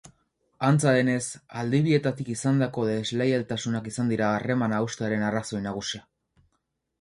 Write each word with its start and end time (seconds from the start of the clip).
Antza 0.67 0.93
denez, 0.99 1.25
alde 1.63 1.81
bietatik 1.87 2.31
izandako 2.35 2.85
desleialtasunak 2.87 3.91
izan 3.93 4.11
dira 4.15 4.31
harremana 4.39 4.81
haustearen 4.81 5.27
arrazoi 5.29 5.63
nagusia. 5.69 6.05